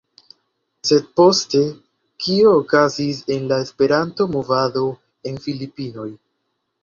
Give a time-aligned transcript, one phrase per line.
[0.91, 1.59] Sed poste,
[2.27, 4.85] kio okazis en la Esperanto-Movado
[5.33, 6.09] en Filipinoj?